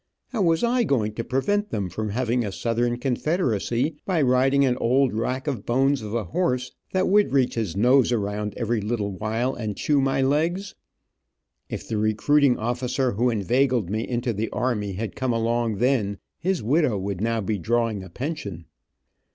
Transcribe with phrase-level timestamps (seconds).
[0.29, 4.75] How was I going to prevent them from having a southern confederacy, by riding an
[4.77, 9.11] old rack of bones of a horse, that would reach his nose around every little
[9.11, 10.73] while and chew my legs?
[11.69, 16.63] If the recruiting officer who inveigled me into the army had come along then, his
[16.63, 18.65] widow would now be drawing a pension.